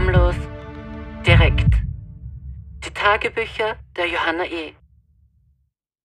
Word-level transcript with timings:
Schamlos, 0.00 0.36
direkt. 1.26 1.74
Die 2.82 2.90
Tagebücher 2.90 3.76
der 3.96 4.08
Johanna 4.08 4.46
E. 4.46 4.72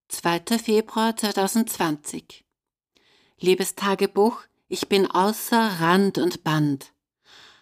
2. 0.09 0.57
Februar 0.61 1.15
2020 1.15 2.43
Liebes 3.39 3.75
Tagebuch, 3.75 4.41
ich 4.67 4.89
bin 4.89 5.09
außer 5.09 5.79
Rand 5.79 6.17
und 6.17 6.43
Band. 6.43 6.91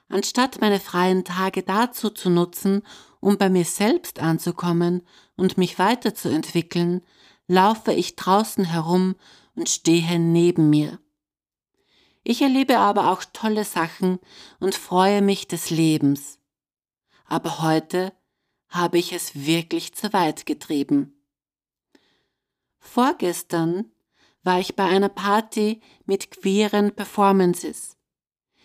Anstatt 0.10 0.60
meine 0.60 0.80
freien 0.80 1.24
Tage 1.24 1.62
dazu 1.62 2.10
zu 2.10 2.32
nutzen, 2.32 2.82
um 3.20 3.38
bei 3.38 3.50
mir 3.50 3.66
selbst 3.66 4.20
anzukommen 4.20 5.06
und 5.36 5.60
mich 5.60 5.78
weiterzuentwickeln, 5.78 7.04
laufe 7.48 7.94
ich 7.94 8.16
draußen 8.16 8.66
herum 8.66 9.14
und 9.54 9.70
stehe 9.70 10.18
neben 10.18 10.72
mir. 10.72 10.98
Ich 12.24 12.42
erlebe 12.42 12.78
aber 12.78 13.12
auch 13.12 13.24
tolle 13.34 13.66
Sachen 13.66 14.20
und 14.60 14.76
freue 14.76 15.22
mich 15.22 15.48
des 15.48 15.70
Lebens. 15.70 16.40
Aber 17.26 17.62
heute 17.62 18.14
habe 18.70 18.98
ich 18.98 19.12
es 19.12 19.46
wirklich 19.46 19.94
zu 19.94 20.14
weit 20.14 20.46
getrieben. 20.46 21.22
Vorgestern 22.80 23.92
war 24.42 24.60
ich 24.60 24.76
bei 24.76 24.86
einer 24.86 25.10
Party 25.10 25.82
mit 26.06 26.32
queeren 26.32 26.96
Performances. 26.96 27.98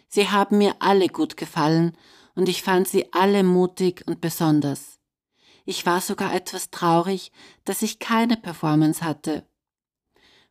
Sie 0.08 0.28
haben 0.28 0.58
mir 0.58 0.76
alle 0.80 1.08
gut 1.08 1.36
gefallen 1.36 1.96
und 2.34 2.48
ich 2.48 2.62
fand 2.62 2.88
sie 2.88 3.12
alle 3.12 3.42
mutig 3.42 4.04
und 4.06 4.20
besonders. 4.20 4.98
Ich 5.64 5.84
war 5.84 6.00
sogar 6.00 6.34
etwas 6.34 6.70
traurig, 6.70 7.30
dass 7.64 7.82
ich 7.82 7.98
keine 7.98 8.36
Performance 8.36 9.04
hatte. 9.04 9.46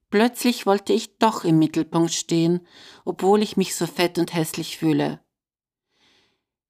Plötzlich 0.10 0.66
wollte 0.66 0.94
ich 0.94 1.18
doch 1.18 1.44
im 1.44 1.60
Mittelpunkt 1.60 2.14
stehen, 2.14 2.66
obwohl 3.04 3.42
ich 3.42 3.58
mich 3.58 3.76
so 3.76 3.86
fett 3.86 4.18
und 4.18 4.34
hässlich 4.34 4.78
fühle. 4.78 5.20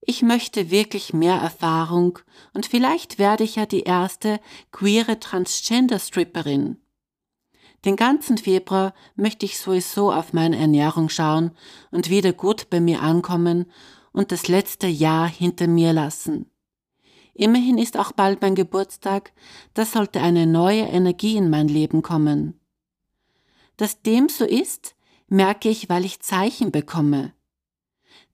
Ich 0.02 0.22
möchte 0.22 0.72
wirklich 0.72 1.14
mehr 1.14 1.36
Erfahrung 1.36 2.20
und 2.54 2.66
vielleicht 2.66 3.20
werde 3.20 3.44
ich 3.44 3.58
ja 3.58 3.66
die 3.66 3.82
erste 3.82 4.40
queere 4.72 5.20
Transgender-Stripperin. 5.20 6.78
Den 7.86 7.96
ganzen 7.96 8.38
Februar 8.38 8.94
möchte 9.16 9.46
ich 9.46 9.60
sowieso 9.60 10.12
auf 10.12 10.34
meine 10.34 10.58
Ernährung 10.58 11.10
schauen 11.10 11.52
und 11.92 12.10
wieder 12.10 12.34
gut 12.34 12.70
bei 12.70 12.80
mir 12.80 13.02
ankommen 13.02 13.72
und 14.14 14.32
das 14.32 14.48
letzte 14.48 14.88
Jahr 14.88 15.28
hinter 15.28 15.68
mir 15.68 15.94
lassen. 15.94 16.50
Immerhin 17.34 17.78
ist 17.78 17.98
auch 17.98 18.14
bald 18.14 18.42
mein 18.42 18.56
Geburtstag, 18.56 19.32
da 19.76 19.86
sollte 19.86 20.22
eine 20.22 20.48
neue 20.48 20.84
Energie 20.84 21.38
in 21.38 21.52
mein 21.52 21.68
Leben 21.68 22.02
kommen. 22.02 22.60
Dass 23.78 24.02
dem 24.02 24.28
so 24.30 24.46
ist, 24.46 24.96
merke 25.28 25.70
ich, 25.70 25.90
weil 25.90 26.06
ich 26.06 26.20
Zeichen 26.20 26.72
bekomme. 26.72 27.34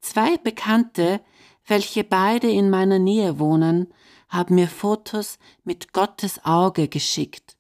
Zwei 0.02 0.38
Bekannte, 0.38 1.22
welche 1.66 2.04
beide 2.04 2.50
in 2.50 2.70
meiner 2.70 3.00
Nähe 3.00 3.40
wohnen, 3.40 3.94
haben 4.30 4.56
mir 4.56 4.68
Fotos 4.68 5.38
mit 5.64 5.94
Gottes 5.94 6.44
Auge 6.44 6.88
geschickt. 6.88 7.58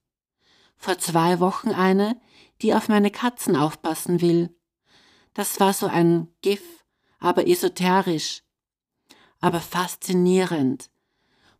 Vor 0.77 0.97
zwei 0.97 1.39
Wochen 1.39 1.69
eine, 1.69 2.19
die 2.61 2.73
auf 2.73 2.89
meine 2.89 3.11
Katzen 3.11 3.55
aufpassen 3.55 4.21
will. 4.21 4.55
Das 5.33 5.59
war 5.59 5.73
so 5.73 5.87
ein 5.87 6.27
GIF, 6.41 6.83
aber 7.19 7.47
esoterisch, 7.47 8.43
aber 9.39 9.59
faszinierend 9.59 10.89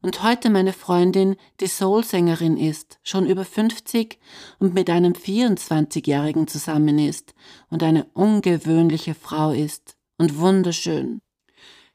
und 0.03 0.21
heute 0.21 0.49
meine 0.49 0.73
Freundin, 0.73 1.37
die 1.61 1.67
Soul-Sängerin 1.67 2.57
ist, 2.57 2.99
schon 3.03 3.25
über 3.25 3.45
50 3.45 4.19
und 4.59 4.73
mit 4.73 4.89
einem 4.89 5.13
24-Jährigen 5.13 6.47
zusammen 6.47 6.99
ist 6.99 7.33
und 7.69 7.81
eine 7.83 8.03
ungewöhnliche 8.13 9.15
Frau 9.15 9.51
ist 9.51 9.95
und 10.17 10.37
wunderschön. 10.37 11.21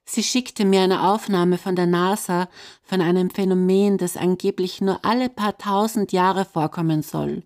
Sie 0.06 0.22
schickte 0.22 0.64
mir 0.64 0.80
eine 0.80 1.06
Aufnahme 1.06 1.58
von 1.58 1.76
der 1.76 1.86
NASA 1.86 2.48
von 2.82 3.02
einem 3.02 3.28
Phänomen, 3.28 3.98
das 3.98 4.16
angeblich 4.16 4.80
nur 4.80 5.04
alle 5.04 5.28
paar 5.28 5.58
tausend 5.58 6.10
Jahre 6.10 6.46
vorkommen 6.46 7.02
soll. 7.02 7.42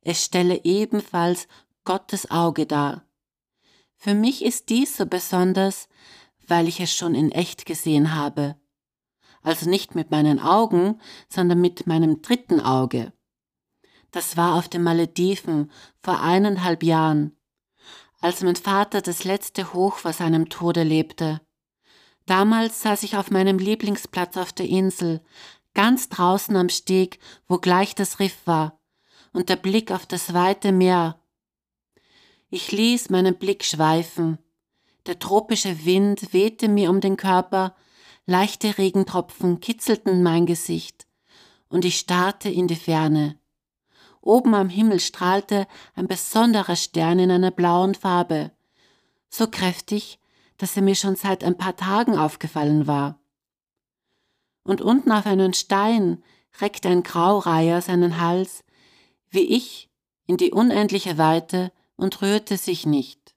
Es 0.00 0.24
stelle 0.24 0.64
ebenfalls 0.64 1.46
Gottes 1.84 2.30
Auge 2.30 2.64
dar. 2.64 3.04
Für 3.96 4.14
mich 4.14 4.42
ist 4.46 4.70
dies 4.70 4.96
so 4.96 5.04
besonders, 5.04 5.90
weil 6.46 6.68
ich 6.68 6.80
es 6.80 6.94
schon 6.94 7.14
in 7.14 7.30
echt 7.32 7.66
gesehen 7.66 8.14
habe 8.14 8.56
also 9.44 9.70
nicht 9.70 9.94
mit 9.94 10.10
meinen 10.10 10.40
Augen, 10.40 11.00
sondern 11.28 11.60
mit 11.60 11.86
meinem 11.86 12.22
dritten 12.22 12.60
Auge. 12.60 13.12
Das 14.10 14.36
war 14.36 14.54
auf 14.54 14.68
den 14.68 14.82
Malediven 14.82 15.70
vor 16.02 16.20
eineinhalb 16.20 16.82
Jahren, 16.82 17.36
als 18.20 18.42
mein 18.42 18.56
Vater 18.56 19.02
das 19.02 19.24
letzte 19.24 19.74
Hoch 19.74 19.98
vor 19.98 20.12
seinem 20.12 20.48
Tode 20.48 20.82
lebte. 20.82 21.40
Damals 22.26 22.80
saß 22.82 23.02
ich 23.02 23.16
auf 23.16 23.30
meinem 23.30 23.58
Lieblingsplatz 23.58 24.36
auf 24.38 24.52
der 24.52 24.66
Insel, 24.66 25.20
ganz 25.74 26.08
draußen 26.08 26.56
am 26.56 26.70
Steg, 26.70 27.18
wo 27.46 27.58
gleich 27.58 27.94
das 27.94 28.18
Riff 28.18 28.38
war, 28.46 28.80
und 29.32 29.50
der 29.50 29.56
Blick 29.56 29.90
auf 29.92 30.06
das 30.06 30.32
weite 30.32 30.72
Meer. 30.72 31.20
Ich 32.48 32.72
ließ 32.72 33.10
meinen 33.10 33.34
Blick 33.34 33.64
schweifen. 33.64 34.38
Der 35.06 35.18
tropische 35.18 35.84
Wind 35.84 36.32
wehte 36.32 36.68
mir 36.68 36.88
um 36.88 37.00
den 37.00 37.16
Körper, 37.16 37.74
Leichte 38.26 38.78
Regentropfen 38.78 39.60
kitzelten 39.60 40.22
mein 40.22 40.46
Gesicht, 40.46 41.06
und 41.68 41.84
ich 41.84 41.98
starrte 41.98 42.48
in 42.48 42.66
die 42.66 42.74
Ferne. 42.74 43.38
Oben 44.22 44.54
am 44.54 44.70
Himmel 44.70 44.98
strahlte 45.00 45.66
ein 45.94 46.06
besonderer 46.06 46.76
Stern 46.76 47.18
in 47.18 47.30
einer 47.30 47.50
blauen 47.50 47.94
Farbe, 47.94 48.50
so 49.28 49.46
kräftig, 49.46 50.18
dass 50.56 50.74
er 50.74 50.80
mir 50.82 50.94
schon 50.94 51.16
seit 51.16 51.44
ein 51.44 51.58
paar 51.58 51.76
Tagen 51.76 52.16
aufgefallen 52.16 52.86
war. 52.86 53.20
Und 54.62 54.80
unten 54.80 55.12
auf 55.12 55.26
einen 55.26 55.52
Stein 55.52 56.24
reckte 56.62 56.88
ein 56.88 57.02
Graureiher 57.02 57.82
seinen 57.82 58.18
Hals, 58.18 58.64
wie 59.28 59.54
ich, 59.54 59.90
in 60.26 60.38
die 60.38 60.50
unendliche 60.50 61.18
Weite 61.18 61.72
und 61.96 62.22
rührte 62.22 62.56
sich 62.56 62.86
nicht. 62.86 63.34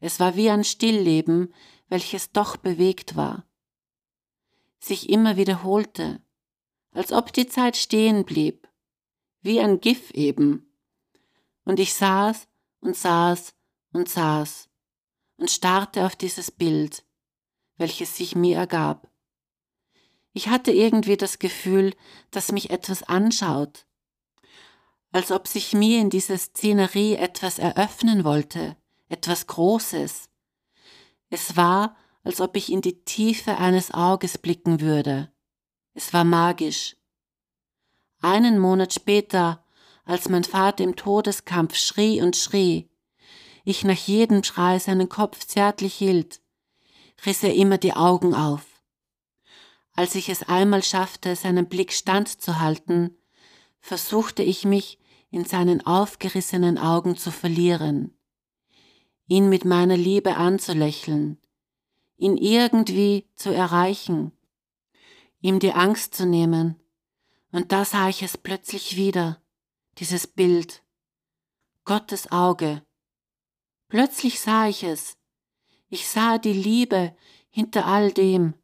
Es 0.00 0.20
war 0.20 0.36
wie 0.36 0.50
ein 0.50 0.64
Stillleben, 0.64 1.54
welches 1.88 2.32
doch 2.32 2.58
bewegt 2.58 3.16
war 3.16 3.46
sich 4.86 5.08
immer 5.08 5.36
wiederholte, 5.36 6.20
als 6.92 7.12
ob 7.12 7.32
die 7.32 7.46
Zeit 7.46 7.76
stehen 7.76 8.24
blieb, 8.24 8.68
wie 9.42 9.60
ein 9.60 9.80
Gif 9.80 10.10
eben. 10.12 10.72
Und 11.64 11.78
ich 11.80 11.94
saß 11.94 12.48
und 12.80 12.96
saß 12.96 13.54
und 13.92 14.08
saß 14.08 14.68
und 15.36 15.50
starrte 15.50 16.06
auf 16.06 16.16
dieses 16.16 16.50
Bild, 16.50 17.04
welches 17.76 18.16
sich 18.16 18.34
mir 18.34 18.56
ergab. 18.56 19.10
Ich 20.32 20.48
hatte 20.48 20.70
irgendwie 20.70 21.16
das 21.16 21.38
Gefühl, 21.38 21.94
dass 22.30 22.52
mich 22.52 22.70
etwas 22.70 23.02
anschaut, 23.02 23.86
als 25.10 25.32
ob 25.32 25.48
sich 25.48 25.72
mir 25.72 26.00
in 26.00 26.10
dieser 26.10 26.36
Szenerie 26.36 27.14
etwas 27.14 27.58
eröffnen 27.58 28.22
wollte, 28.24 28.76
etwas 29.08 29.46
Großes. 29.46 30.28
Es 31.30 31.56
war, 31.56 31.96
als 32.26 32.40
ob 32.40 32.56
ich 32.56 32.72
in 32.72 32.80
die 32.80 33.04
Tiefe 33.04 33.58
eines 33.58 33.94
Auges 33.94 34.36
blicken 34.36 34.80
würde. 34.80 35.30
Es 35.94 36.12
war 36.12 36.24
magisch. 36.24 36.96
Einen 38.20 38.58
Monat 38.58 38.92
später, 38.92 39.64
als 40.04 40.28
mein 40.28 40.42
Vater 40.42 40.82
im 40.82 40.96
Todeskampf 40.96 41.76
schrie 41.76 42.20
und 42.20 42.34
schrie, 42.34 42.90
ich 43.64 43.84
nach 43.84 43.96
jedem 43.96 44.42
Schrei 44.42 44.80
seinen 44.80 45.08
Kopf 45.08 45.46
zärtlich 45.46 45.94
hielt, 45.94 46.40
riss 47.24 47.44
er 47.44 47.54
immer 47.54 47.78
die 47.78 47.92
Augen 47.92 48.34
auf. 48.34 48.64
Als 49.92 50.16
ich 50.16 50.28
es 50.28 50.42
einmal 50.42 50.82
schaffte, 50.82 51.36
seinen 51.36 51.68
Blick 51.68 51.92
standzuhalten, 51.92 53.16
versuchte 53.78 54.42
ich 54.42 54.64
mich 54.64 54.98
in 55.30 55.44
seinen 55.44 55.86
aufgerissenen 55.86 56.76
Augen 56.76 57.16
zu 57.16 57.30
verlieren, 57.30 58.18
ihn 59.28 59.48
mit 59.48 59.64
meiner 59.64 59.96
Liebe 59.96 60.36
anzulächeln, 60.36 61.38
ihn 62.16 62.36
irgendwie 62.36 63.28
zu 63.34 63.54
erreichen, 63.54 64.32
ihm 65.40 65.58
die 65.58 65.72
Angst 65.72 66.14
zu 66.14 66.26
nehmen. 66.26 66.80
Und 67.52 67.72
da 67.72 67.84
sah 67.84 68.08
ich 68.08 68.22
es 68.22 68.36
plötzlich 68.36 68.96
wieder, 68.96 69.42
dieses 69.98 70.26
Bild. 70.26 70.82
Gottes 71.84 72.32
Auge. 72.32 72.84
Plötzlich 73.88 74.40
sah 74.40 74.66
ich 74.66 74.82
es. 74.82 75.16
Ich 75.88 76.08
sah 76.08 76.38
die 76.38 76.52
Liebe 76.52 77.16
hinter 77.48 77.86
all 77.86 78.10
dem. 78.10 78.54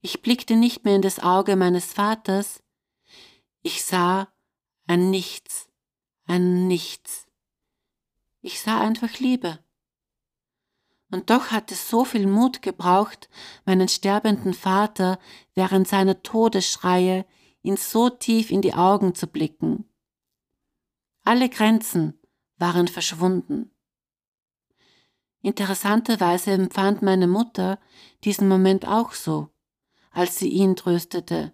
Ich 0.00 0.22
blickte 0.22 0.54
nicht 0.54 0.84
mehr 0.84 0.94
in 0.94 1.02
das 1.02 1.18
Auge 1.18 1.56
meines 1.56 1.92
Vaters. 1.92 2.62
Ich 3.62 3.84
sah 3.84 4.32
ein 4.86 5.10
Nichts, 5.10 5.68
ein 6.26 6.68
Nichts. 6.68 7.26
Ich 8.40 8.60
sah 8.60 8.80
einfach 8.80 9.18
Liebe. 9.18 9.58
Und 11.10 11.30
doch 11.30 11.50
hat 11.50 11.70
es 11.70 11.88
so 11.88 12.04
viel 12.04 12.26
Mut 12.26 12.62
gebraucht, 12.62 13.28
meinen 13.64 13.88
sterbenden 13.88 14.54
Vater 14.54 15.18
während 15.54 15.86
seiner 15.86 16.22
Todesschreie 16.22 17.24
ihn 17.62 17.76
so 17.76 18.10
tief 18.10 18.50
in 18.50 18.62
die 18.62 18.74
Augen 18.74 19.14
zu 19.14 19.26
blicken. 19.26 19.88
Alle 21.24 21.48
Grenzen 21.48 22.18
waren 22.58 22.88
verschwunden. 22.88 23.70
Interessanterweise 25.42 26.52
empfand 26.52 27.02
meine 27.02 27.26
Mutter 27.26 27.78
diesen 28.24 28.48
Moment 28.48 28.86
auch 28.86 29.12
so, 29.12 29.50
als 30.10 30.38
sie 30.38 30.48
ihn 30.48 30.74
tröstete, 30.74 31.52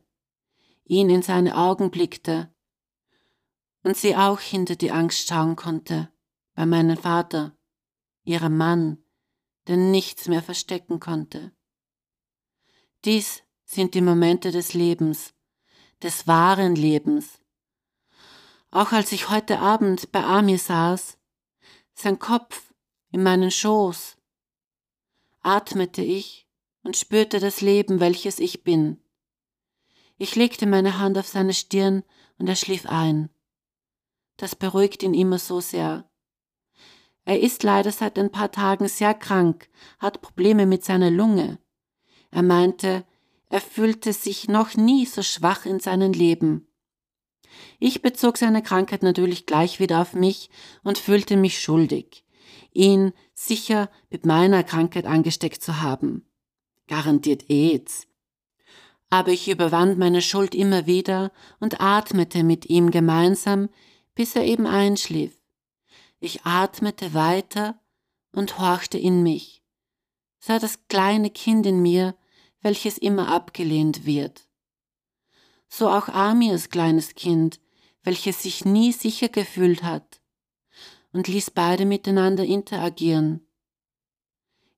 ihn 0.85 1.11
in 1.11 1.23
seine 1.23 1.57
Augen 1.57 1.91
blickte 1.91 2.55
und 3.83 3.97
sie 3.97 4.17
auch 4.17 4.41
hinter 4.41 4.77
die 4.77 4.93
Angst 4.93 5.29
schauen 5.29 5.57
konnte, 5.57 6.11
bei 6.55 6.65
meinem 6.67 6.97
Vater, 6.97 7.57
ihrem 8.25 8.57
Mann, 8.57 9.03
der 9.69 9.77
nichts 9.77 10.29
mehr 10.29 10.43
verstecken 10.43 11.01
konnte. 11.01 11.53
Dies 13.05 13.43
sind 13.65 13.95
die 13.95 14.01
Momente 14.01 14.51
des 14.51 14.75
Lebens, 14.75 15.35
des 16.03 16.27
wahren 16.27 16.77
Lebens. 16.77 17.41
Auch 18.71 18.93
als 18.93 19.13
ich 19.13 19.29
heute 19.29 19.59
Abend 19.59 20.13
bei 20.13 20.25
Amir 20.25 20.59
saß, 20.59 21.19
sein 21.95 22.19
Kopf 22.19 22.73
in 23.11 23.23
meinen 23.23 23.51
Schoß, 23.51 24.17
atmete 25.41 26.03
ich 26.03 26.49
und 26.83 26.97
spürte 26.97 27.41
das 27.41 27.61
Leben, 27.61 28.01
welches 28.01 28.39
ich 28.39 28.63
bin. 28.65 29.01
Ich 30.17 30.37
legte 30.37 30.67
meine 30.67 30.99
Hand 30.99 31.19
auf 31.19 31.27
seine 31.27 31.55
Stirn 31.55 32.05
und 32.39 32.49
er 32.49 32.57
schlief 32.57 32.87
ein. 32.87 33.31
Das 34.37 34.57
beruhigt 34.57 35.03
ihn 35.03 35.15
immer 35.15 35.39
so 35.39 35.61
sehr. 35.61 36.09
Er 37.25 37.41
ist 37.41 37.63
leider 37.63 37.93
seit 37.93 38.19
ein 38.19 38.33
paar 38.33 38.51
Tagen 38.51 38.89
sehr 38.89 39.15
krank, 39.15 39.69
hat 39.99 40.23
Probleme 40.23 40.67
mit 40.67 40.85
seiner 40.85 41.11
Lunge. 41.11 41.59
Er 42.31 42.43
meinte, 42.43 43.05
er 43.49 43.61
fühlte 43.61 44.13
sich 44.13 44.49
noch 44.49 44.75
nie 44.77 45.07
so 45.07 45.23
schwach 45.23 45.67
in 45.67 45.79
seinem 45.79 46.13
Leben. 46.13 46.67
Ich 47.79 48.03
bezog 48.03 48.39
seine 48.39 48.63
Krankheit 48.63 49.03
natürlich 49.03 49.47
gleich 49.47 49.79
wieder 49.79 50.01
auf 50.01 50.15
mich 50.15 50.51
und 50.83 50.99
fühlte 50.99 51.37
mich 51.37 51.61
schuldig, 51.61 52.25
ihn 52.73 53.13
sicher 53.35 53.91
mit 54.11 54.25
meiner 54.25 54.65
Krankheit 54.65 55.05
angesteckt 55.05 55.63
zu 55.63 55.83
haben. 55.83 56.27
Garantiert 56.89 57.51
AIDS. 57.51 58.07
Aber 59.11 59.31
ich 59.31 59.51
überwand 59.51 59.99
meine 59.99 60.23
Schuld 60.23 60.55
immer 60.55 60.87
wieder 60.87 61.31
und 61.61 61.81
atmete 61.83 62.43
mit 62.43 62.71
ihm 62.71 62.91
gemeinsam, 62.91 63.69
bis 64.15 64.35
er 64.35 64.45
eben 64.45 64.67
einschlief. 64.67 65.42
Ich 66.25 66.45
atmete 66.45 67.15
weiter 67.15 67.81
und 68.31 68.61
horchte 68.61 68.97
in 68.97 69.25
mich, 69.25 69.65
sah 70.39 70.61
das 70.61 70.87
kleine 70.87 71.31
Kind 71.31 71.67
in 71.67 71.83
mir, 71.83 72.17
welches 72.61 72.97
immer 72.97 73.27
abgelehnt 73.27 74.07
wird. 74.07 74.49
So 75.67 75.89
auch 75.89 76.09
Amirs 76.09 76.71
kleines 76.71 77.17
Kind, 77.17 77.59
welches 78.05 78.45
sich 78.45 78.65
nie 78.65 78.93
sicher 78.93 79.31
gefühlt 79.31 79.83
hat 79.83 80.21
und 81.13 81.27
ließ 81.27 81.51
beide 81.51 81.87
miteinander 81.87 82.45
interagieren. 82.45 83.45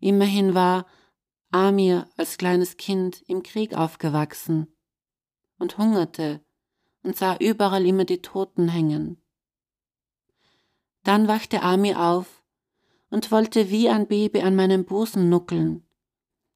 Immerhin 0.01 0.55
war 0.55 0.87
Amir 1.51 2.09
als 2.17 2.39
kleines 2.39 2.79
Kind 2.79 3.23
im 3.27 3.43
Krieg 3.43 3.75
aufgewachsen 3.75 4.75
und 5.59 5.77
hungerte 5.77 6.43
und 7.03 7.19
sah 7.19 7.37
überall 7.37 7.85
immer 7.85 8.07
die 8.07 8.23
Toten 8.23 8.69
hängen. 8.69 9.21
Dann 11.05 11.29
wachte 11.29 11.63
Ami 11.63 11.95
auf 11.95 12.43
und 13.11 13.31
wollte 13.31 13.71
wie 13.71 13.91
ein 13.91 14.09
Baby 14.09 14.41
an 14.41 14.57
meinem 14.57 14.87
Busen 14.87 15.29
nuckeln. 15.29 15.87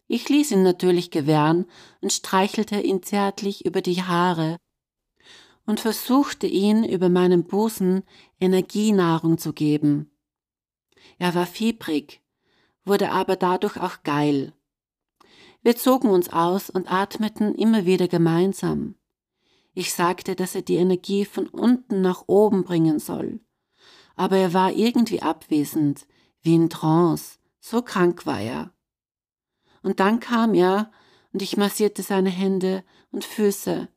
Ich 0.07 0.31
ließ 0.31 0.53
ihn 0.53 0.63
natürlich 0.63 1.11
gewähren 1.11 1.67
und 2.01 2.15
streichelte 2.15 2.81
ihn 2.81 3.03
zärtlich 3.03 3.67
über 3.67 3.83
die 3.83 4.03
Haare 4.03 4.57
und 5.67 5.81
versuchte 5.81 6.47
ihn 6.47 6.83
über 6.83 7.11
meinen 7.11 7.45
Busen 7.45 8.05
Energienahrung 8.41 9.37
zu 9.37 9.53
geben. 9.53 10.11
Er 11.19 11.35
war 11.35 11.47
fiebrig, 11.47 12.23
wurde 12.87 13.11
aber 13.11 13.37
dadurch 13.37 13.77
auch 13.77 14.03
geil. 14.03 14.55
Wir 15.61 15.77
zogen 15.77 16.09
uns 16.09 16.31
aus 16.31 16.71
und 16.71 16.91
atmeten 16.91 17.55
immer 17.55 17.85
wieder 17.85 18.09
gemeinsam. 18.09 18.95
Ich 19.75 19.93
sagte, 19.93 20.35
dass 20.35 20.55
er 20.55 20.63
die 20.63 20.77
Energie 20.77 21.27
von 21.27 21.49
unten 21.49 22.01
nach 22.01 22.25
oben 22.29 22.65
bringen 22.65 22.99
soll 22.99 23.41
aber 24.19 24.37
er 24.37 24.53
war 24.53 24.73
irgendwie 24.73 25.23
abwesend, 25.23 26.07
wie 26.43 26.57
in 26.57 26.69
Trance, 26.69 27.39
so 27.61 27.83
krank 27.83 28.27
war 28.27 28.41
er. 28.41 28.73
Und 29.83 30.01
dann 30.01 30.19
kam 30.21 30.55
er, 30.55 30.91
und 31.33 31.41
ich 31.41 31.57
massierte 31.57 32.03
seine 32.03 32.31
Hände 32.31 32.85
und 33.13 33.25
Füße 33.25 33.89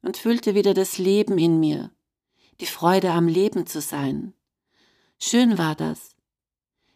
und 0.00 0.16
fühlte 0.16 0.54
wieder 0.54 0.74
das 0.74 0.96
Leben 0.96 1.36
in 1.38 1.60
mir, 1.60 1.90
die 2.60 2.66
Freude 2.66 3.12
am 3.12 3.28
Leben 3.28 3.66
zu 3.66 3.80
sein. 3.80 4.32
Schön 5.18 5.58
war 5.58 5.74
das. 5.74 6.16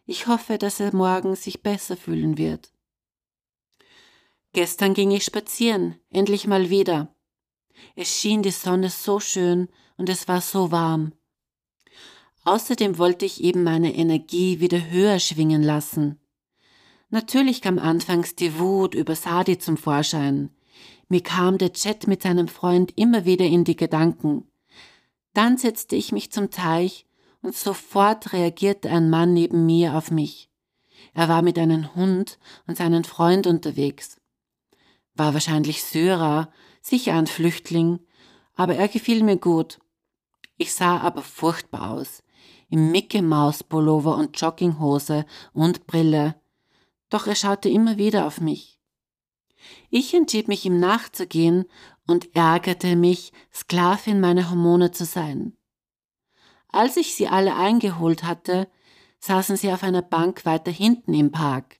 Ich 0.06 0.26
hoffe, 0.26 0.56
dass 0.56 0.80
er 0.80 0.94
morgen 0.94 1.36
sich 1.36 1.62
besser 1.62 1.96
fühlen 1.96 2.38
wird. 2.38 2.72
Gestern 4.52 4.94
ging 4.94 5.10
ich 5.10 5.24
spazieren, 5.24 6.00
endlich 6.08 6.46
mal 6.46 6.70
wieder. 6.70 7.14
Es 7.96 8.08
schien 8.08 8.42
die 8.42 8.50
Sonne 8.50 8.88
so 8.88 9.20
schön 9.20 9.68
und 9.98 10.08
es 10.08 10.26
war 10.26 10.40
so 10.40 10.70
warm. 10.70 11.12
Außerdem 12.46 12.96
wollte 12.96 13.24
ich 13.24 13.42
eben 13.42 13.64
meine 13.64 13.92
Energie 13.96 14.60
wieder 14.60 14.88
höher 14.88 15.18
schwingen 15.18 15.64
lassen. 15.64 16.20
Natürlich 17.10 17.60
kam 17.60 17.80
anfangs 17.80 18.36
die 18.36 18.56
Wut 18.60 18.94
über 18.94 19.16
Sadi 19.16 19.58
zum 19.58 19.76
Vorschein. 19.76 20.50
Mir 21.08 21.24
kam 21.24 21.58
der 21.58 21.72
Chat 21.72 22.06
mit 22.06 22.22
seinem 22.22 22.46
Freund 22.46 22.92
immer 22.94 23.24
wieder 23.24 23.44
in 23.44 23.64
die 23.64 23.74
Gedanken. 23.74 24.44
Dann 25.34 25.58
setzte 25.58 25.96
ich 25.96 26.12
mich 26.12 26.30
zum 26.30 26.52
Teich 26.52 27.04
und 27.42 27.56
sofort 27.56 28.32
reagierte 28.32 28.90
ein 28.90 29.10
Mann 29.10 29.34
neben 29.34 29.66
mir 29.66 29.94
auf 29.94 30.12
mich. 30.12 30.48
Er 31.14 31.28
war 31.28 31.42
mit 31.42 31.58
einem 31.58 31.96
Hund 31.96 32.38
und 32.68 32.76
seinem 32.76 33.02
Freund 33.02 33.48
unterwegs. 33.48 34.20
War 35.14 35.34
wahrscheinlich 35.34 35.82
Syrer, 35.82 36.52
sicher 36.80 37.14
ein 37.14 37.26
Flüchtling, 37.26 37.98
aber 38.54 38.76
er 38.76 38.86
gefiel 38.86 39.24
mir 39.24 39.36
gut. 39.36 39.80
Ich 40.58 40.74
sah 40.74 40.98
aber 40.98 41.22
furchtbar 41.22 41.90
aus 41.90 42.22
im 42.68 42.90
Mickey 42.90 43.22
Maus 43.22 43.62
Pullover 43.62 44.16
und 44.16 44.40
Jogginghose 44.40 45.24
und 45.52 45.86
Brille. 45.86 46.34
Doch 47.10 47.26
er 47.26 47.34
schaute 47.34 47.68
immer 47.68 47.96
wieder 47.96 48.26
auf 48.26 48.40
mich. 48.40 48.80
Ich 49.90 50.14
entschied 50.14 50.48
mich 50.48 50.64
ihm 50.64 50.78
nachzugehen 50.78 51.64
und 52.06 52.34
ärgerte 52.34 52.96
mich, 52.96 53.32
Sklavin 53.52 54.20
meiner 54.20 54.50
Hormone 54.50 54.90
zu 54.92 55.04
sein. 55.04 55.56
Als 56.68 56.96
ich 56.96 57.14
sie 57.14 57.28
alle 57.28 57.56
eingeholt 57.56 58.22
hatte, 58.22 58.68
saßen 59.20 59.56
sie 59.56 59.72
auf 59.72 59.82
einer 59.82 60.02
Bank 60.02 60.44
weiter 60.44 60.70
hinten 60.70 61.14
im 61.14 61.32
Park. 61.32 61.78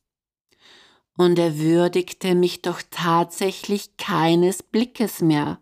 Und 1.16 1.38
er 1.38 1.58
würdigte 1.58 2.34
mich 2.34 2.62
doch 2.62 2.82
tatsächlich 2.90 3.96
keines 3.96 4.62
Blickes 4.62 5.20
mehr. 5.20 5.60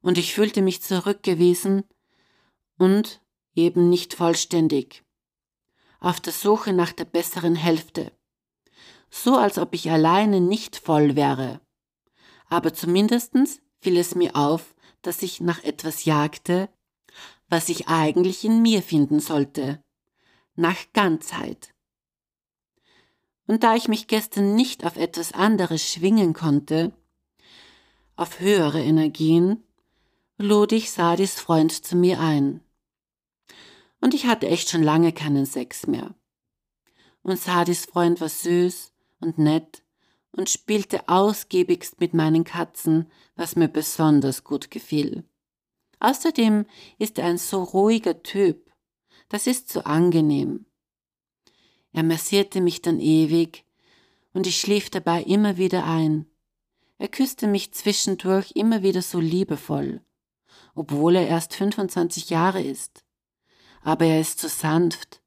Und 0.00 0.18
ich 0.18 0.34
fühlte 0.34 0.62
mich 0.62 0.82
zurückgewiesen 0.82 1.84
und 2.78 3.20
eben 3.58 3.90
nicht 3.90 4.14
vollständig, 4.14 5.04
auf 6.00 6.20
der 6.20 6.32
Suche 6.32 6.72
nach 6.72 6.92
der 6.92 7.04
besseren 7.04 7.56
Hälfte, 7.56 8.12
so 9.10 9.36
als 9.36 9.58
ob 9.58 9.74
ich 9.74 9.90
alleine 9.90 10.40
nicht 10.40 10.76
voll 10.76 11.16
wäre. 11.16 11.60
Aber 12.48 12.72
zumindestens 12.72 13.60
fiel 13.80 13.96
es 13.96 14.14
mir 14.14 14.36
auf, 14.36 14.74
dass 15.02 15.22
ich 15.22 15.40
nach 15.40 15.62
etwas 15.64 16.04
jagte, 16.04 16.68
was 17.48 17.68
ich 17.68 17.88
eigentlich 17.88 18.44
in 18.44 18.62
mir 18.62 18.80
finden 18.80 19.18
sollte, 19.18 19.82
nach 20.54 20.78
Ganzheit. 20.92 21.74
Und 23.46 23.64
da 23.64 23.74
ich 23.74 23.88
mich 23.88 24.06
gestern 24.06 24.54
nicht 24.54 24.84
auf 24.84 24.96
etwas 24.96 25.32
anderes 25.32 25.82
schwingen 25.82 26.32
konnte, 26.32 26.92
auf 28.14 28.38
höhere 28.40 28.82
Energien, 28.82 29.64
lud 30.36 30.72
ich 30.72 30.92
Sadis 30.92 31.40
Freund 31.40 31.72
zu 31.72 31.96
mir 31.96 32.20
ein 32.20 32.60
und 34.00 34.14
ich 34.14 34.26
hatte 34.26 34.48
echt 34.48 34.70
schon 34.70 34.82
lange 34.82 35.12
keinen 35.12 35.46
Sex 35.46 35.86
mehr. 35.86 36.14
Und 37.22 37.38
Sadis 37.38 37.86
Freund 37.86 38.20
war 38.20 38.28
süß 38.28 38.92
und 39.20 39.38
nett 39.38 39.82
und 40.32 40.48
spielte 40.48 41.08
ausgiebigst 41.08 42.00
mit 42.00 42.14
meinen 42.14 42.44
Katzen, 42.44 43.10
was 43.34 43.56
mir 43.56 43.68
besonders 43.68 44.44
gut 44.44 44.70
gefiel. 44.70 45.24
Außerdem 46.00 46.64
ist 46.98 47.18
er 47.18 47.26
ein 47.26 47.38
so 47.38 47.62
ruhiger 47.62 48.22
Typ. 48.22 48.70
Das 49.28 49.46
ist 49.46 49.68
so 49.68 49.80
angenehm. 49.80 50.66
Er 51.92 52.04
massierte 52.04 52.60
mich 52.60 52.82
dann 52.82 53.00
ewig 53.00 53.64
und 54.32 54.46
ich 54.46 54.60
schlief 54.60 54.90
dabei 54.90 55.22
immer 55.22 55.56
wieder 55.56 55.84
ein. 55.84 56.26
Er 56.98 57.08
küsste 57.08 57.46
mich 57.48 57.72
zwischendurch 57.72 58.52
immer 58.54 58.82
wieder 58.82 59.02
so 59.02 59.18
liebevoll, 59.18 60.00
obwohl 60.74 61.16
er 61.16 61.26
erst 61.26 61.54
25 61.54 62.30
Jahre 62.30 62.62
ist 62.62 63.04
aber 63.82 64.06
er 64.06 64.20
ist 64.20 64.40
so 64.40 64.48
sanft. 64.48 65.22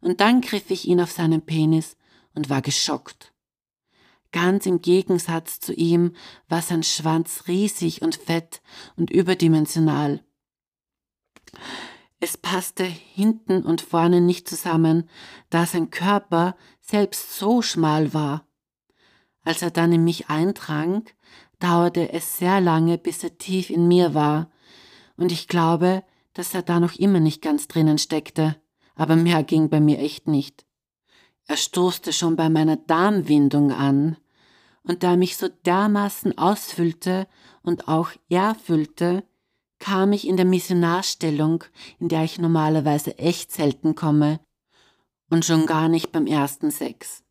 Und 0.00 0.20
dann 0.20 0.40
griff 0.40 0.70
ich 0.70 0.86
ihn 0.86 1.00
auf 1.00 1.10
seinen 1.10 1.42
Penis 1.42 1.96
und 2.34 2.50
war 2.50 2.62
geschockt. 2.62 3.32
Ganz 4.30 4.66
im 4.66 4.82
Gegensatz 4.82 5.58
zu 5.58 5.72
ihm 5.72 6.14
war 6.48 6.62
sein 6.62 6.82
Schwanz 6.82 7.44
riesig 7.48 8.02
und 8.02 8.16
fett 8.16 8.60
und 8.96 9.10
überdimensional. 9.10 10.22
Es 12.20 12.36
passte 12.36 12.84
hinten 12.84 13.62
und 13.62 13.80
vorne 13.80 14.20
nicht 14.20 14.48
zusammen, 14.48 15.08
da 15.50 15.66
sein 15.66 15.90
Körper 15.90 16.56
selbst 16.80 17.38
so 17.38 17.62
schmal 17.62 18.12
war. 18.12 18.46
Als 19.42 19.62
er 19.62 19.70
dann 19.70 19.92
in 19.92 20.04
mich 20.04 20.28
eindrang, 20.28 21.04
dauerte 21.58 22.12
es 22.12 22.36
sehr 22.36 22.60
lange, 22.60 22.98
bis 22.98 23.22
er 23.24 23.38
tief 23.38 23.70
in 23.70 23.88
mir 23.88 24.14
war, 24.14 24.50
und 25.16 25.32
ich 25.32 25.48
glaube, 25.48 26.04
dass 26.38 26.54
er 26.54 26.62
da 26.62 26.78
noch 26.78 26.94
immer 26.94 27.18
nicht 27.18 27.42
ganz 27.42 27.66
drinnen 27.66 27.98
steckte, 27.98 28.54
aber 28.94 29.16
mehr 29.16 29.42
ging 29.42 29.70
bei 29.70 29.80
mir 29.80 29.98
echt 29.98 30.28
nicht. 30.28 30.64
Er 31.48 31.56
stoßte 31.56 32.12
schon 32.12 32.36
bei 32.36 32.48
meiner 32.48 32.76
Darmwindung 32.76 33.72
an, 33.72 34.16
und 34.84 35.02
da 35.02 35.16
mich 35.16 35.36
so 35.36 35.48
dermaßen 35.48 36.38
ausfüllte 36.38 37.26
und 37.62 37.88
auch 37.88 38.10
erfüllte, 38.30 39.24
kam 39.80 40.12
ich 40.12 40.28
in 40.28 40.36
der 40.36 40.46
Missionarstellung, 40.46 41.64
in 41.98 42.08
der 42.08 42.22
ich 42.22 42.38
normalerweise 42.38 43.18
echt 43.18 43.50
selten 43.50 43.96
komme, 43.96 44.38
und 45.30 45.44
schon 45.44 45.66
gar 45.66 45.88
nicht 45.88 46.12
beim 46.12 46.28
ersten 46.28 46.70
Sex. 46.70 47.24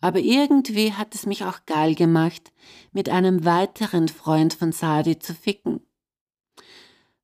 Aber 0.00 0.18
irgendwie 0.18 0.92
hat 0.92 1.14
es 1.14 1.26
mich 1.26 1.44
auch 1.44 1.64
geil 1.64 1.94
gemacht, 1.94 2.52
mit 2.90 3.08
einem 3.08 3.44
weiteren 3.44 4.08
Freund 4.08 4.52
von 4.52 4.72
Sadi 4.72 5.20
zu 5.20 5.32
ficken. 5.32 5.86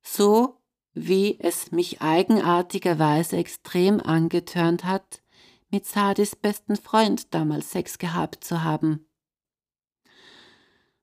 So 0.01 0.62
wie 0.93 1.39
es 1.39 1.71
mich 1.71 2.01
eigenartigerweise 2.01 3.37
extrem 3.37 3.99
angetörnt 3.99 4.83
hat, 4.83 5.21
mit 5.69 5.85
Sadis 5.85 6.35
besten 6.35 6.75
Freund 6.75 7.33
damals 7.33 7.71
Sex 7.71 7.97
gehabt 7.97 8.43
zu 8.43 8.63
haben. 8.63 9.07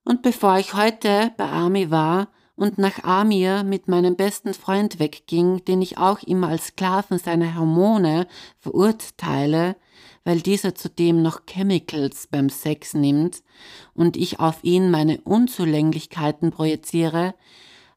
Und 0.03 0.21
bevor 0.21 0.57
ich 0.57 0.73
heute 0.73 1.31
bei 1.37 1.45
Ami 1.45 1.91
war 1.91 2.29
und 2.55 2.77
nach 2.77 3.03
Amir 3.03 3.63
mit 3.63 3.87
meinem 3.87 4.15
besten 4.15 4.53
Freund 4.53 4.99
wegging, 4.99 5.63
den 5.65 5.81
ich 5.81 5.97
auch 5.97 6.23
immer 6.23 6.47
als 6.47 6.67
Sklaven 6.67 7.19
seiner 7.19 7.55
Hormone 7.55 8.27
verurteile, 8.59 9.75
weil 10.23 10.41
dieser 10.41 10.75
zudem 10.75 11.21
noch 11.21 11.45
Chemicals 11.45 12.27
beim 12.27 12.49
Sex 12.49 12.93
nimmt 12.93 13.43
und 13.93 14.17
ich 14.17 14.39
auf 14.39 14.63
ihn 14.63 14.89
meine 14.89 15.21
Unzulänglichkeiten 15.21 16.51
projiziere, 16.51 17.35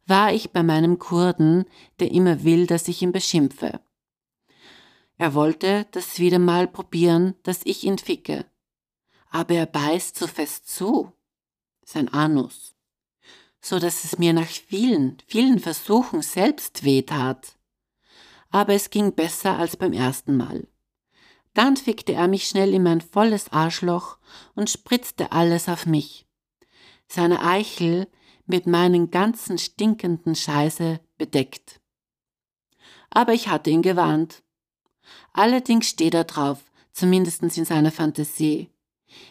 war 0.07 0.33
ich 0.33 0.51
bei 0.51 0.63
meinem 0.63 0.99
Kurden, 0.99 1.65
der 2.01 2.11
immer 2.11 2.45
will, 2.45 2.67
dass 2.67 2.89
ich 2.89 3.03
ihn 3.03 3.13
beschimpfe. 3.13 3.81
Er 5.17 5.35
wollte 5.35 5.87
das 5.93 6.19
wieder 6.19 6.39
mal 6.39 6.67
probieren, 6.67 7.35
dass 7.43 7.61
ich 7.65 7.85
ihn 7.85 7.99
ficke. 7.99 8.47
Aber 9.31 9.55
er 9.55 9.67
beißt 9.67 10.17
so 10.17 10.27
fest 10.27 10.69
zu, 10.69 11.13
sein 11.85 12.09
Anus, 12.09 12.75
so 13.61 13.79
dass 13.79 14.05
es 14.05 14.19
mir 14.19 14.33
nach 14.33 14.47
vielen, 14.47 15.19
vielen 15.27 15.61
Versuchen 15.61 16.23
selbst 16.23 16.85
wehtat. 16.85 17.57
Aber 18.51 18.75
es 18.75 18.91
ging 18.91 19.15
besser 19.15 19.59
als 19.59 19.77
beim 19.77 19.93
ersten 19.93 20.37
Mal. 20.37 20.69
Dann 21.55 21.77
fickte 21.77 22.13
er 22.13 22.29
mich 22.29 22.49
schnell 22.49 22.75
in 22.75 22.83
mein 22.83 23.01
volles 23.01 23.53
Arschloch 23.53 24.19
und 24.55 24.71
spritzte 24.71 25.33
alles 25.33 25.69
auf 25.69 25.87
mich. 25.87 26.27
Seine 27.07 27.45
Eichel 27.45 28.09
mit 28.47 28.67
meinen 28.67 29.11
ganzen 29.11 29.59
stinkenden 29.59 30.35
Scheiße 30.35 31.01
bedeckt. 31.17 31.81
Aber 33.11 33.33
ich 33.33 33.49
hatte 33.49 33.71
ihn 33.71 33.83
gewarnt. 33.83 34.43
Allerdings 35.33 35.89
steht 35.89 36.15
er 36.15 36.25
drauf, 36.25 36.71
zumindest 36.93 37.43
in 37.43 37.65
seiner 37.65 37.93
Fantasie. 37.93 38.71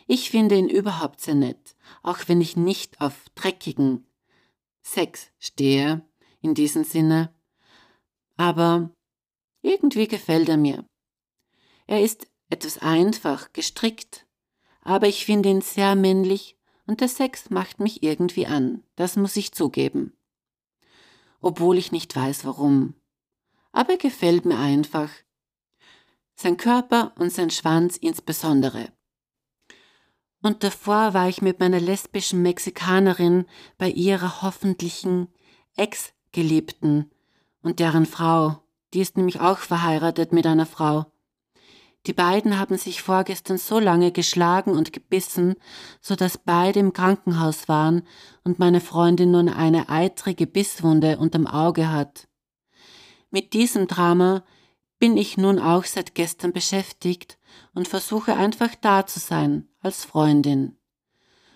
Ich 0.08 0.30
finde 0.30 0.56
ihn 0.56 0.70
überhaupt 0.70 1.22
sehr 1.22 1.36
nett, 1.36 1.76
auch 2.02 2.20
wenn 2.28 2.42
ich 2.42 2.56
nicht 2.56 3.02
auf 3.02 3.26
dreckigen 3.36 4.08
Sex 4.82 5.32
stehe, 5.40 6.02
in 6.42 6.54
diesem 6.54 6.84
Sinne. 6.84 7.34
Aber 8.38 8.92
irgendwie 9.62 10.08
gefällt 10.08 10.50
er 10.50 10.58
mir. 10.58 10.86
Er 11.88 12.02
ist 12.02 12.28
etwas 12.50 12.78
einfach, 12.78 13.52
gestrickt, 13.54 14.26
aber 14.82 15.08
ich 15.08 15.26
finde 15.26 15.50
ihn 15.50 15.62
sehr 15.62 15.96
männlich 15.96 16.58
und 16.86 17.02
der 17.02 17.08
Sex 17.08 17.50
macht 17.50 17.80
mich 17.80 18.04
irgendwie 18.04 18.48
an, 18.48 18.84
das 18.96 19.16
muss 19.16 19.36
ich 19.36 19.54
zugeben. 19.54 20.14
Obwohl 21.42 21.78
ich 21.78 21.92
nicht 21.92 22.16
weiß 22.16 22.46
warum. 22.46 22.96
Aber 23.72 23.92
er 23.92 23.98
gefällt 23.98 24.46
mir 24.46 24.58
einfach. 24.58 25.10
Sein 26.36 26.58
Körper 26.58 27.14
und 27.18 27.32
sein 27.32 27.50
Schwanz 27.50 27.98
insbesondere. 27.98 28.92
Und 30.42 30.64
davor 30.64 31.14
war 31.14 31.30
ich 31.30 31.42
mit 31.42 31.60
meiner 31.60 31.80
lesbischen 31.80 32.42
Mexikanerin 32.42 33.46
bei 33.78 33.90
ihrer 33.90 34.42
hoffentlichen 34.42 35.30
Ex-Geliebten 35.78 37.10
und 37.62 37.80
deren 37.80 38.06
Frau, 38.06 38.62
die 38.94 39.00
ist 39.00 39.16
nämlich 39.16 39.40
auch 39.40 39.58
verheiratet 39.58 40.34
mit 40.34 40.46
einer 40.46 40.66
Frau. 40.66 41.13
Die 42.06 42.14
beiden 42.14 42.60
haben 42.60 42.78
sich 42.78 43.02
vorgestern 43.02 43.58
so 43.58 43.80
lange 43.80 44.12
geschlagen 44.12 44.72
und 44.72 44.92
gebissen, 44.92 45.56
so 46.02 46.16
dass 46.16 46.38
beide 46.38 46.80
im 46.80 46.92
Krankenhaus 46.92 47.70
waren 47.70 48.04
und 48.44 48.60
meine 48.60 48.82
Freundin 48.82 49.32
nun 49.32 49.48
eine 49.48 49.88
eitrige 49.88 50.46
Bisswunde 50.46 51.18
unterm 51.18 51.48
Auge 51.48 51.92
hat. 51.92 52.28
Mit 53.32 53.54
diesem 53.54 53.88
Drama 53.88 54.44
bin 55.00 55.16
ich 55.16 55.38
nun 55.38 55.60
auch 55.60 55.86
seit 55.86 56.14
gestern 56.14 56.52
beschäftigt 56.52 57.38
und 57.74 57.88
versuche 57.88 58.36
einfach 58.36 58.76
da 58.82 59.06
zu 59.06 59.20
sein, 59.20 59.70
als 59.80 60.04
Freundin. 60.04 60.78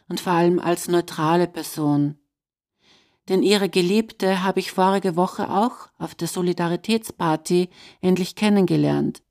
Und 0.07 0.21
vor 0.21 0.31
allem 0.33 0.59
als 0.59 0.87
neutrale 0.87 1.47
Person. 1.47 2.17
Denn 3.27 3.43
ihre 3.43 3.67
Geliebte 3.67 4.43
habe 4.43 4.61
ich 4.61 4.71
vorige 4.71 5.17
Woche 5.17 5.49
auch 5.49 5.89
auf 5.97 6.15
der 6.15 6.29
Solidaritätsparty 6.29 7.69
endlich 7.99 8.35
kennengelernt 8.35 9.21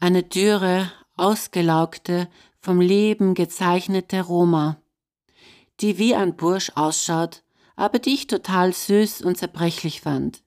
eine 0.00 0.22
dürre, 0.22 0.90
ausgelaugte, 1.16 2.28
vom 2.60 2.80
Leben 2.80 3.34
gezeichnete 3.34 4.22
Roma, 4.22 4.80
die 5.80 5.98
wie 5.98 6.14
ein 6.14 6.36
Bursch 6.36 6.72
ausschaut, 6.74 7.42
aber 7.76 7.98
die 7.98 8.14
ich 8.14 8.26
total 8.26 8.72
süß 8.72 9.22
und 9.22 9.36
zerbrechlich 9.36 10.00
fand. 10.00 10.42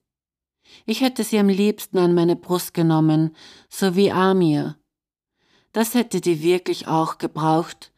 Ich 0.85 1.01
hätte 1.01 1.23
sie 1.23 1.37
am 1.39 1.49
liebsten 1.49 1.97
an 1.97 2.13
meine 2.13 2.35
Brust 2.35 2.73
genommen, 2.73 3.35
so 3.69 3.95
wie 3.95 4.11
Amir. 4.11 4.77
Das 5.73 5.93
hätte 5.93 6.21
die 6.21 6.41
wirklich 6.41 6.87
auch 6.87 7.17
gebraucht, 7.17 7.91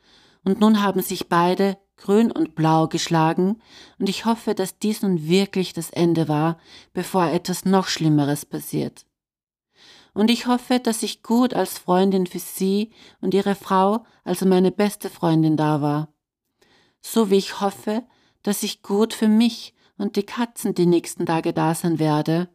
und 0.44 0.60
nun 0.60 0.82
haben 0.82 1.01
sich 1.01 1.29
beide 1.29 1.77
grün 1.98 2.32
und 2.32 2.56
blau 2.56 2.88
geschlagen, 2.88 3.62
und 4.00 4.10
ich 4.10 4.25
hoffe, 4.25 4.53
dass 4.53 4.79
dies 4.79 5.01
nun 5.01 5.27
wirklich 5.27 5.74
das 5.74 5.89
Ende 5.89 6.27
war, 6.27 6.60
bevor 6.94 7.27
etwas 7.27 7.65
noch 7.65 7.88
Schlimmeres 7.88 8.46
passiert 8.46 9.06
und 10.13 10.30
ich 10.30 10.48
hoffe, 10.48 10.80
dass 10.80 11.04
ich 11.04 11.24
gut 11.24 11.54
als 11.54 11.78
Freundin 11.78 12.25
für 12.25 12.39
Sie 12.39 12.92
und 13.22 13.34
Ihre 13.34 13.56
Frau, 13.56 14.06
also 14.24 14.46
meine 14.46 14.72
beste 14.72 15.10
Freundin, 15.10 15.58
da 15.58 15.82
war. 15.82 16.13
So 17.01 17.30
wie 17.30 17.38
ich 17.38 17.62
hoffe, 17.62 18.04
dass 18.44 18.63
ich 18.63 18.82
gut 18.82 19.13
für 19.13 19.28
mich 19.28 19.74
und 19.98 20.16
die 20.16 20.24
Katzen 20.24 20.74
die 20.74 20.86
nächsten 20.86 21.25
Tage 21.25 21.54
da 21.54 21.75
sein 21.75 22.00
werde 22.00 22.50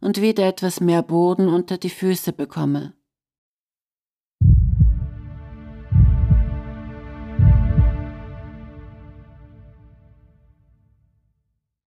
und 0.00 0.20
wieder 0.20 0.46
etwas 0.46 0.80
mehr 0.80 1.02
Boden 1.02 1.48
unter 1.48 1.78
die 1.78 1.90
Füße 1.90 2.32
bekomme. 2.32 2.95